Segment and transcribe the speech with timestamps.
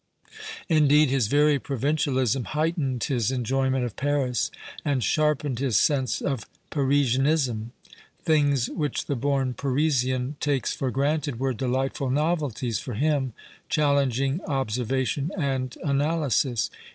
[0.67, 4.49] Indeed, his very provincialism heightened his enjoyment of Paris
[4.83, 7.71] and sharpened his sense of Parisianism.
[8.23, 13.33] Things which the born Parisian takes for granted were delightful novelties for him,
[13.69, 16.71] chal lenging observation and analysis.